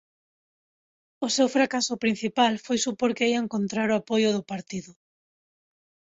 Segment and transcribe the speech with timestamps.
[1.25, 4.91] O seu fracaso principal foi supor que ía encontrar o apoio do partido